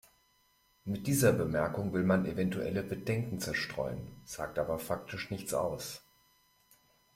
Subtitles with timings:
[0.83, 6.01] Mit dieser Bemerkung will man eventuelle Bedenken zerstreuen, sagt aber faktisch nichts aus.